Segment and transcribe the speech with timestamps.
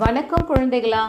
[0.00, 1.00] வணக்கம் குழந்தைகளா.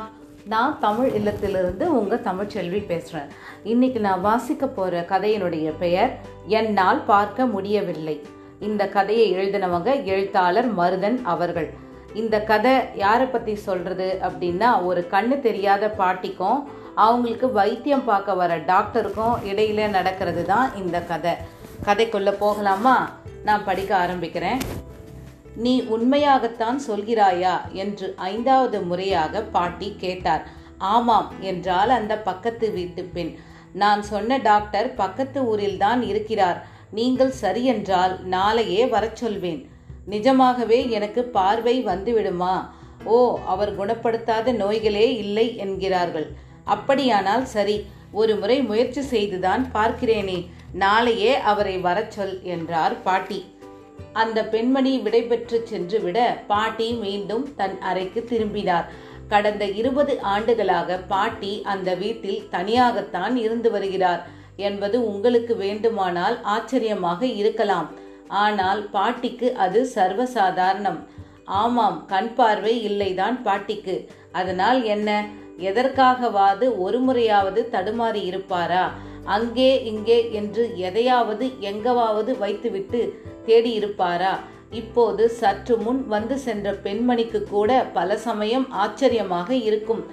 [0.46, 3.28] நான் தமிழ் இல்லத்திலிருந்து உங்கள் தமிழ்ச்செல்வி பேசுகிறேன்
[3.64, 6.12] இன்னைக்கு நான் வாசிக்க போகிற கதையினுடைய பெயர்
[6.46, 8.16] என்னால் பார்க்க முடியவில்லை.
[8.60, 11.70] இந்த கதையை எழுதினவங்க எழுத்தாளர் மருதன் அவர்கள்.
[12.14, 16.60] இந்த கதை யாரை பற்றி சொல்கிறது அப்படின்னா ஒரு கண்ணு தெரியாத பாட்டிக்கும்
[16.96, 21.32] அவங்களுக்கு வைத்தியம் பார்க்க வர டாக்டருக்கும் இடையில நடக்கிறது தான் இந்த கதை.
[21.86, 23.10] கதைக்குள்ளே போகலாமா?
[23.44, 24.62] நான் படிக்க ஆரம்பிக்கிறேன்.
[25.60, 27.56] நீ உண்மையாகத்தான் சொல்கிறாயா?
[27.72, 30.44] என்று ஐந்தாவது முறையாக பாட்டி கேட்டார்.
[30.78, 33.32] ஆமாம் என்றால் அந்த பக்கத்து வீட்டு பெண்.
[33.74, 36.60] நான் சொன்ன டாக்டர் பக்கத்து ஊரில்தான் இருக்கிறார்.
[36.92, 39.62] நீங்கள் சரியென்றால் நாளையே வரச் சொல்வேன்.
[40.06, 42.56] நிஜமாகவே எனக்கு பார்வை வந்துவிடுமா?
[43.04, 46.28] ஓ அவர் குணப்படுத்தாத நோய்களே இல்லை என்கிறார்கள்.
[46.66, 47.78] அப்படியானால் சரி
[48.12, 50.40] ஒரு முறை முயற்சி செய்துதான் பார்க்கிறேனே.
[50.74, 53.40] நாளையே அவரை வரச் சொல் என்றார் பாட்டி.
[54.14, 58.92] அந்த பெண்மணி விடைபெற்று சென்றுவிட பாட்டி மீண்டும் தன் அறைக்கு திரும்பினார்.
[59.28, 64.28] கடந்த இருபது ஆண்டுகளாக பாட்டி அந்த வீட்டில் தனியாகத்தான் இருந்து வருகிறார்.
[64.56, 67.90] என்பது உங்களுக்கு வேண்டுமானால் ஆச்சரியமாக இருக்கலாம்.
[68.28, 71.00] ஆனால் பாட்டிக்கு அது சர்வசாதாரணம்.
[71.46, 74.08] ஆமாம் கண் பார்வை இல்லைதான் பாட்டிக்கு.
[74.32, 75.26] அதனால் என்ன?
[75.58, 78.94] எதற்காகவாது ஒரு முறையாவது தடுமாறி இருப்பாரா?
[79.24, 84.40] அங்கே இங்கே என்று எதையாவது எங்கவாவது வைத்துவிட்டு தேடி இருப்பாரா?
[84.70, 90.04] இப்போது சற்று முன் வந்து சென்ற பெண்மணிக்கு கூட பல சமயம் ஆச்சரியமாக இருக்கும்.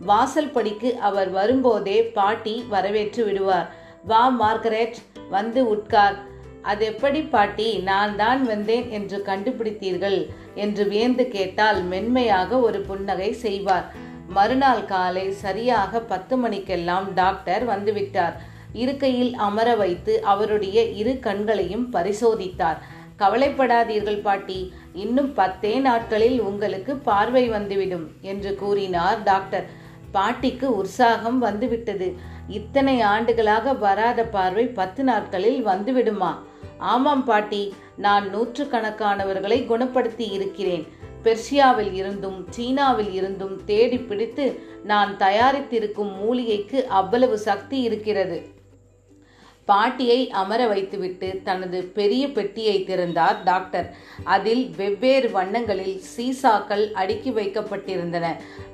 [0.00, 3.68] வாசல் படிக்கு அவர் வரும்போதே பாட்டி வரவேற்று விடுவார்.
[4.04, 4.96] வா மார்கரெட்
[5.30, 6.16] வந்து உட்கார்.
[6.62, 10.18] அது எப்படி பாட்டி நான் தான் வந்தேன் என்று கண்டுபிடித்தீர்கள்?
[10.54, 13.86] என்று வியந்து கேட்டால் மென்மையாக ஒரு புன்னகை செய்வார்.
[14.28, 18.36] மறுநாள் காலை சரியாக பத்து மணிக்கெல்லாம் டாக்டர் வந்துவிட்டார்
[18.76, 22.80] இருக்கையில் அமர வைத்து அவருடைய இரு கண்களையும் பரிசோதித்தார்.
[23.18, 29.66] கவலைப்படாதீர்கள் பாட்டி இன்னும் பத்தே நாட்களில் உங்களுக்கு பார்வை வந்துவிடும் என்று கூறினார் டாக்டர்.
[30.12, 32.08] பாட்டிக்கு உற்சாகம் வந்துவிட்டது.
[32.48, 36.32] இத்தனை ஆண்டுகளாக வராத பார்வை பத்து நாட்களில் வந்துவிடுமா?
[36.78, 40.86] ஆமாம் பாட்டி நான் நூற்றுக்கணக்கானவர்களை குணப்படுத்தி இருக்கிறேன்.
[41.24, 44.44] பெர்ஷியாவில் இருந்தும் சீனாவில் இருந்தும் தேடி பிடித்து
[44.84, 48.38] நான் தயாரித்திருக்கும் மூலிகைக்கு அவ்வளவு சக்தி இருக்கிறது.
[49.66, 53.94] பாட்டியை அமர வைத்துவிட்டு தனது பெரிய பெட்டியை திறந்தார் டாக்டர்.
[54.24, 58.26] அதில் வெவ்வேறு வண்ணங்களில் சீசாக்கள் அடுக்கி வைக்கப்பட்டிருந்தன.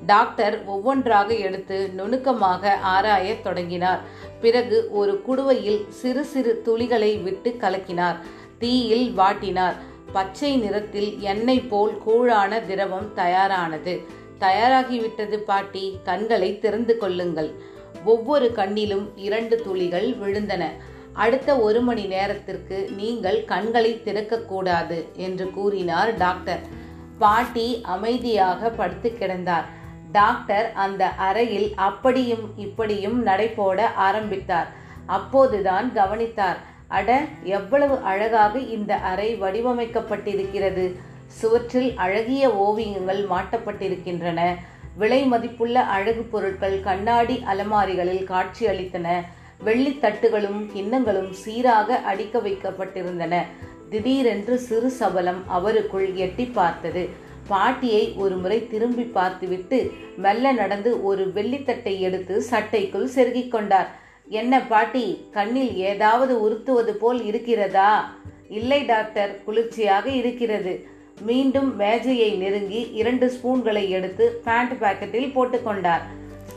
[0.06, 4.00] டாக்டர் ஒவ்வொன்றாக எடுத்து நுணுக்கமாக ஆராயத் தொடங்கினார்.
[4.41, 8.16] பிறகு ஒரு குடுவையில் சிறு சிறு துளிகளை விட்டு கலக்கினார்.
[8.59, 9.74] தீயில் வாட்டினார்.
[10.12, 14.00] பச்சை நிறத்தில் எண்ணெய் போல் கூழான திரவம் தயாரானது.
[14.41, 17.50] தயாராகிவிட்டது பாட்டி கண்களை திறந்து கொள்ளுங்கள்.
[18.04, 20.64] ஒவ்வொரு கண்ணிலும் இரண்டு துளிகள் விழுந்தன.
[21.12, 26.60] அடுத்த ஒரு மணி நேரத்திற்கு நீங்கள் கண்களை திறக்கக்கூடாது என்று கூறினார் டாக்டர்.
[27.19, 29.64] பாட்டி அமைதியாக படுத்து கிடந்தார்.
[30.12, 34.66] டாக்டர் அந்த அறையில் அப்படியும் இப்படியும் நடைபோட ஆரம்பித்தார்.
[35.06, 36.56] அப்போதுதான் கவனித்தார்.
[36.88, 40.97] அட எவ்வளவு அழகாக இந்த அறை வடிவமைக்கப்பட்டிருக்கிறது.
[41.26, 44.41] சுவற்றில் அழகிய ஓவியங்கள் மாட்டப்பட்டிருக்கின்றன.
[44.97, 49.20] விலை மதிப்புள்ள அழகு பொருட்கள் கண்ணாடி அலமாரிகளில் காட்சியளித்தன.
[49.64, 53.42] வெள்ளித்தட்டுகளும் கிண்ணங்களும் சீராக அடிக்க வைக்கப்பட்டிருந்தன.
[53.91, 57.08] திடீரென்று சிறு சபலம் அவருக்குள் எட்டி பார்த்தது.
[57.48, 63.91] பாட்டியை ஒரு முறை திரும்பி பார்த்துவிட்டு மெல்ல நடந்து ஒரு வெள்ளித்தட்டை எடுத்து சட்டைக்குள் செருகிக் கொண்டார்.
[64.28, 68.14] என்ன பாட்டி கண்ணில் ஏதாவது உறுத்துவது போல் இருக்கிறதா?
[68.48, 70.86] இல்லை டாக்டர் குளிர்ச்சியாக இருக்கிறது.
[71.21, 76.00] மீண்டும் மேஜையை நெருங்கி இரண்டு ஸ்பூன்களை எடுத்து பேண்ட் பாக்கெட்டில் போட்டுக்கொண்டார்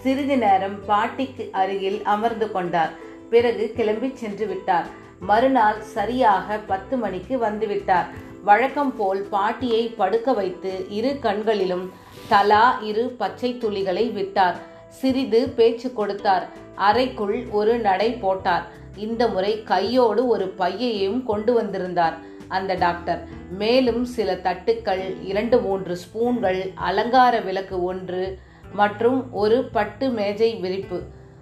[0.03, 2.91] சிறிது நேரம் பாட்டிக்கு அருகில் அமர்ந்து கொண்டார்.
[3.29, 4.87] பிறகு கிளம்பி சென்று விட்டார்.
[5.19, 8.05] மறுநாள் சரியாக பத்து மணிக்கு வந்துவிட்டார்
[8.43, 11.91] வழக்கம் போல் பாட்டியை படுக்க வைத்து இரு கண்களிலும்
[12.27, 14.57] தலா இரு பச்சை துளிகளை விட்டார்.
[14.89, 16.45] சிறிது பேச்சு கொடுத்தார்.
[16.75, 18.65] அறைக்குள் ஒரு நடை போட்டார்.
[18.95, 22.15] இந்த முறை கையோடு ஒரு பையையும் கொண்டு வந்திருந்தார்.
[22.47, 23.27] அந்த டாக்டர்.
[23.49, 28.39] மேலும் சில தட்டுக்கள் இரண்டு மூன்று ஸ்பூன்கள் அலங்கார விளக்கு ஒன்று
[28.71, 31.01] மற்றும் ஒரு பட்டு மேஜை விரிப்பு.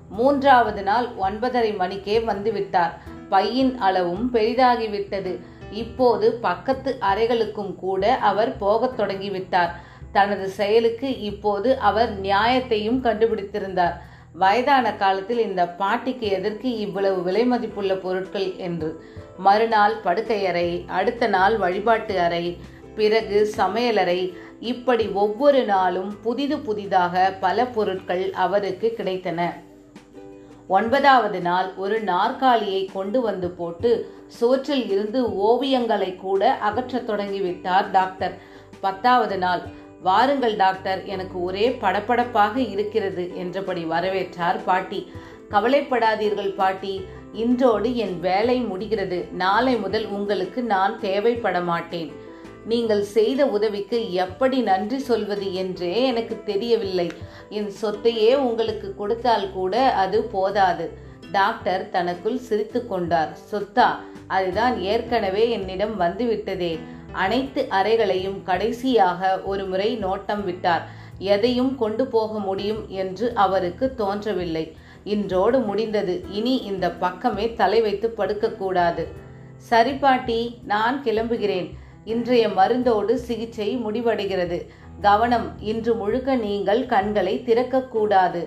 [0.09, 2.91] மூன்றாவது நாள் ஒன்பதரை மணிக்கே வந்துவிட்டார்.
[3.31, 5.39] பையின் அளவும் பெரிதாகிவிட்டது.
[5.71, 9.69] இப்போது பக்கத்து அறைகளுக்கும் கூட அவர் போகத் தொடங்கிவிட்டார்.
[10.11, 13.93] தனது செயலுக்கு இப்போது அவர் நியாயத்தையும் கண்டுபிடித்திருந்தார்.
[14.33, 19.03] வயதான காலத்தில் இந்த பாட்டிக்கு எதற்கு இவ்வளவு விலை மதிப்புள்ள பொருட்கள் என்று.
[19.37, 22.57] மறுநாள் படுக்கையறை அடுத்த நாள் வழிபாட்டு அறை
[22.95, 29.49] பிறகு சமையலறை இப்படி ஒவ்வொரு நாளும் புதிது புதிதாக பல பொருட்கள் அவருக்கு கிடைத்தன.
[30.67, 33.91] ஒன்பதாவது நாள் ஒரு நாற்காலியை கொண்டு வந்து போட்டு
[34.27, 38.37] சோற்றில் இருந்து ஓவியங்களை கூட அகற்றத் தொடங்கிவிட்டார் டாக்டர்.
[38.79, 39.61] பத்தாவது நாள்
[40.03, 41.05] வாருங்கள் டாக்டர்.
[41.05, 45.11] எனக்கு ஒரே படபடப்பாக இருக்கிறது என்றபடி வரவேற்றார் பாட்டி.
[45.49, 47.05] கவலைப்படாதீர்கள் பாட்டி.
[47.33, 49.27] இன்றோடு என் வேலை முடிகிறது.
[49.31, 52.11] நாளை முதல் உங்களுக்கு நான் தேவைப்பட மாட்டேன்.
[52.65, 57.11] நீங்கள் செய்த உதவிக்கு எப்படி நன்றி சொல்வது என்றே எனக்கு தெரியவில்லை.
[57.49, 60.85] என் சொத்தையே உங்களுக்கு கொடுத்தால் கூட அது போதாது.
[61.31, 63.37] டாக்டர் தனக்குள் சிரித்து கொண்டார்.
[63.51, 63.89] சொத்தா
[64.27, 66.79] அதுதான் ஏற்கனவே என்னிடம் வந்துவிட்டதே.
[67.21, 70.83] அனைத்து அறைகளையும் கடைசியாக ஒரு முறை நோட்டம் விட்டார்.
[71.33, 74.65] எதையும் கொண்டு போக முடியும் என்று அவருக்கு தோன்றவில்லை.
[75.13, 76.15] இன்றோடு முடிந்தது.
[76.37, 79.05] இனி இந்த பக்கமே தலை வைத்து படுக்கக்கூடாது
[79.69, 80.39] சரி பாட்டி
[80.71, 81.67] நான் கிளம்புகிறேன்.
[82.13, 84.59] இன்றைய மருந்தோடு சிகிச்சை முடிவடைகிறது.
[85.01, 88.41] கவனம் இன்று முழுக்க நீங்கள் கண்களை திறக்கக்கூடாது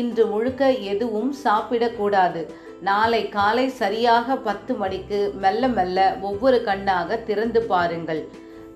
[0.00, 2.42] இன்று முழுக்க எதுவும் சாப்பிடக்கூடாது
[2.80, 8.28] நாளை காலை சரியாக பத்து மணிக்கு மெல்ல மெல்ல ஒவ்வொரு கண்ணாக திறந்து பாருங்கள்.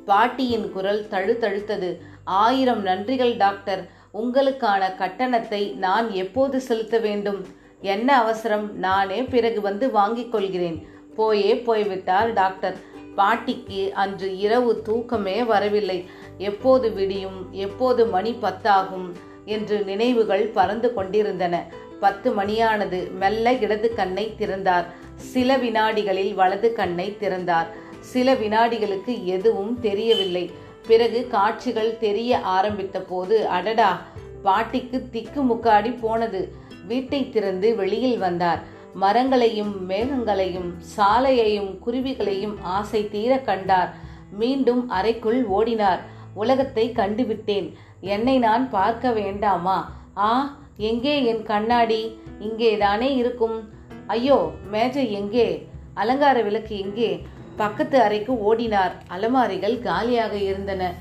[0.06, 1.99] பாட்டியின் குரல் தழுத்தழுத்தது.
[2.25, 3.89] ஆயிரம் நன்றிகள் டாக்டர்.
[4.15, 7.47] உங்களுக்கான கட்டணத்தை நான் எப்போது செலுத்த வேண்டும்?
[7.81, 8.77] என்ன அவசரம்?
[8.77, 10.87] நானே பிறகு வந்து வாங்கிக் கொள்கிறேன்.
[11.17, 12.77] போயே போய்விட்டார் டாக்டர்.
[13.17, 16.09] பாட்டிக்கு அன்று இரவு தூக்கமே வரவில்லை.
[16.39, 17.53] எப்போது விடியும்?
[17.53, 19.12] எப்போது மணி பத்தாகும்?
[19.45, 21.65] என்று நினைவுகள் பறந்து கொண்டிருந்தன.
[22.00, 24.85] பத்து மணியானது மெல்ல இடது கண்ணை திறந்தார்.
[25.17, 27.67] சில வினாடிகளில் வலது கண்ணை திறந்தார்.
[28.00, 30.50] சில வினாடிகளுக்கு எதுவும் தெரியவில்லை.
[30.87, 34.00] பிறகு காட்சிகள் தெரிய ஆரம்பித்த போது அடடா
[34.43, 36.52] பாட்டிக்கு திக்கு முக்காடி போனது.
[36.87, 38.62] வீட்டை திறந்து வெளியில் வந்தார்.
[38.94, 43.94] மரங்களையும் மேகங்களையும் சாலையையும் குருவிகளையும் ஆசை தீர கண்டார்.
[44.31, 45.99] மீண்டும் அறைக்குள் ஓடினார்.
[46.35, 47.73] உலகத்தை கண்டுவிட்டேன்.
[48.00, 49.93] என்னை நான் பார்க்க வேண்டாமா?
[50.17, 52.19] ஆ எங்கே என் கண்ணாடி?
[52.41, 53.69] இங்கே தானே இருக்கும்.
[54.06, 55.69] ஐயோ மேஜை எங்கே?
[55.94, 57.26] அலங்கார விளக்கு எங்கே?
[57.56, 58.93] பக்கத்து அறைக்கு ஓடினார்.
[59.09, 60.94] அலமாரிகள் காலியாக இருந்தன.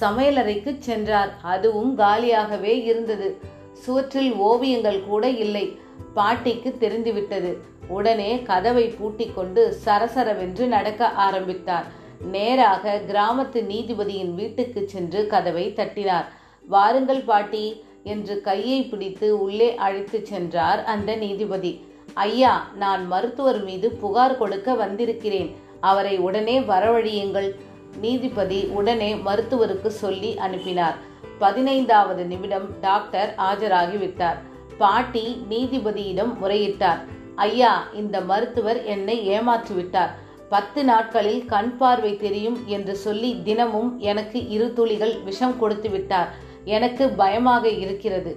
[0.00, 1.36] சமையலறைக்கு சென்றார்.
[1.42, 3.40] அதுவும் காலியாகவே இருந்தது.
[3.72, 5.78] சுவற்றில் ஓவியங்கள் கூட இல்லை.
[6.14, 7.58] பாட்டிக்கு தெரிந்துவிட்டது.
[7.88, 11.84] உடனே கதவை பூட்டிக்கொண்டு சரசரவென்று நடக்க ஆரம்பித்தார்.
[12.22, 16.24] நேராக கிராமத்து நீதிபதியின் வீட்டுக்கு சென்று கதவை தட்டினார்.
[16.64, 17.86] வாருங்கள் பாட்டி.
[18.02, 21.84] என்று கையை பிடித்து உள்ளே அழைத்துச் சென்றார் அந்த நீதிபதி.
[22.14, 25.56] ஐயா நான் மருத்துவர் மீது புகார் கொடுக்க வந்திருக்கிறேன்.
[25.80, 27.54] அவரை உடனே வரவழியுங்கள்.
[28.00, 30.94] நீதிபதி உடனே மருத்துவருக்கு சொல்லி அனுப்பினார்.
[31.38, 34.38] பதினைந்தாவது நிமிடம் டாக்டர் ஆஜராகிவிட்டார்.
[34.78, 36.98] பாட்டி நீதிபதியிடம் முறையிட்டார்.
[37.34, 40.10] ஐயா இந்த மருத்துவர் என்னை ஏமாற்றிவிட்டார்.
[40.48, 46.46] பத்து நாட்களில் கண் பார்வை தெரியும் என்று சொல்லி தினமும் எனக்கு இரு துளிகள் விஷம் கொடுத்து விட்டார்
[46.76, 48.32] எனக்கு பயமாக இருக்கிறது.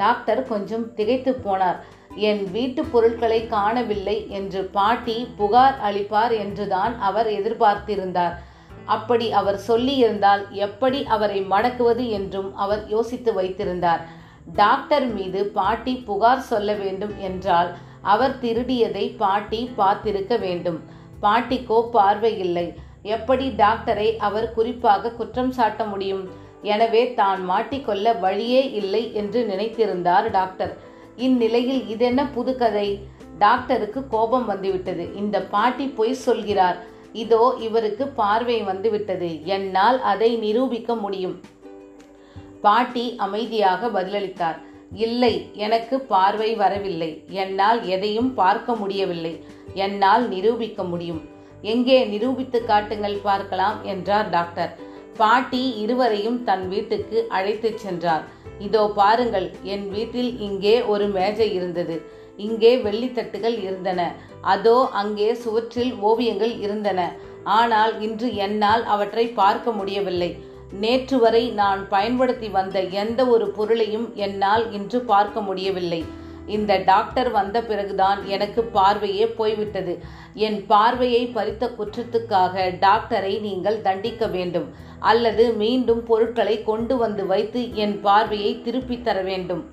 [0.00, 1.78] டாக்டர் கொஞ்சம் திகைத்து போனார்.
[2.28, 8.34] என் வீட்டு பொருட்களை காணவில்லை என்று பாட்டி புகார் அளிப்பார் என்றுதான் அவர் எதிர்பார்த்திருந்தார்.
[8.94, 14.02] அப்படி அவர் சொல்லியிருந்தால் எப்படி அவரை மடக்குவது என்றும் அவர் யோசித்து வைத்திருந்தார்.
[14.54, 17.70] டாக்டர் மீது பாட்டி புகார் சொல்ல வேண்டும் என்றால்
[18.12, 20.78] அவர் திருடியதை பாட்டி பார்த்திருக்க வேண்டும்.
[21.24, 22.66] பாட்டிக்கோ பார்வை இல்லை
[23.14, 26.24] எப்படி டாக்டரை அவர் குறிப்பாக குற்றம் சாட்ட முடியும்?
[26.62, 30.72] எனவே தான் மாட்டிக்கொள்ள வழியே இல்லை என்று நினைத்திருந்தார் டாக்டர்.
[31.16, 32.88] இந்நிலையில் இதென்ன புதுக்கதை?
[33.38, 35.14] டாக்டருக்கு கோபம் வந்துவிட்டது.
[35.14, 36.78] இந்த பாட்டி பொய் சொல்கிறார்.
[37.12, 39.44] இதோ இவருக்கு பார்வை வந்துவிட்டது.
[39.44, 41.40] என்னால் அதை நிரூபிக்க முடியும்.
[42.60, 44.58] பாட்டி அமைதியாக பதிலளித்தார்.
[44.92, 47.24] இல்லை எனக்கு பார்வை வரவில்லை.
[47.28, 49.44] என்னால் எதையும் பார்க்க முடியவில்லை.
[49.74, 51.28] என்னால் நிரூபிக்க முடியும்.
[51.62, 54.88] எங்கே நிரூபித்து காட்டுங்கள் பார்க்கலாம் என்றார் டாக்டர்.
[55.22, 58.24] பாட்டி இருவரையும் தன் வீட்டுக்கு அழைத்துச் சென்றார்.
[58.66, 61.96] இதோ பாருங்கள் என் வீட்டில் இங்கே ஒரு மேஜை இருந்தது.
[62.46, 64.00] இங்கே வெள்ளித்தட்டுகள் இருந்தன.
[64.54, 67.00] அதோ அங்கே சுவற்றில் ஓவியங்கள் இருந்தன.
[67.58, 70.30] ஆனால் இன்று என்னால் அவற்றை பார்க்க முடியவில்லை.
[70.82, 76.00] நேற்று வரை நான் பயன்படுத்தி வந்த எந்த ஒரு பொருளையும் என்னால் இன்று பார்க்க முடியவில்லை.
[76.46, 80.02] இந்த டாக்டர் வந்த பிறகுதான் எனக்கு பார்வையே போய்விட்டது.
[80.34, 84.74] என் பார்வையை பறித்த குற்றத்துக்காக டாக்டரை நீங்கள் தண்டிக்க வேண்டும்.
[84.98, 89.70] அல்லது மீண்டும் பொருட்களை கொண்டு வந்து வைத்து என் பார்வையை திருப்பி தர வேண்டும்.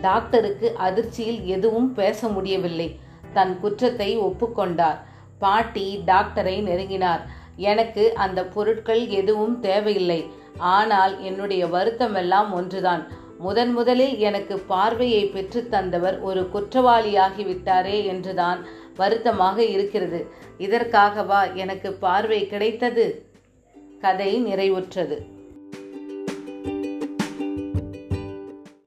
[0.00, 2.98] டாக்டருக்கு அதிர்ச்சியில் எதுவும் பேச முடியவில்லை.
[3.32, 4.98] தன் குற்றத்தை ஒப்புக்கொண்டார்.
[5.38, 7.20] பாட்டி டாக்டரை நெருங்கினார்.
[7.56, 10.26] எனக்கு அந்த பொருட்கள் எதுவும் தேவையில்லை.
[10.58, 13.06] ஆனால் என்னுடைய வருத்தமெல்லாம் ஒன்றுதான்.
[13.38, 18.66] முதன் முதலில் எனக்கு பார்வையை பெற்று தந்தவர் ஒரு குற்றவாளியாகிவிட்டாரே என்றுதான்
[18.96, 20.26] வருத்தமாக இருக்கிறது.
[20.58, 23.26] இதற்காகவா எனக்கு பார்வை கிடைத்தது?
[24.00, 25.35] கதை நிறைவுற்றது.